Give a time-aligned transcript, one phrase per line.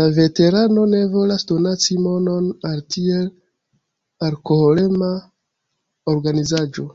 [0.00, 3.24] La veterano ne volas donaci monon al tiel
[4.30, 5.10] alkoholema
[6.16, 6.90] organizaĵo.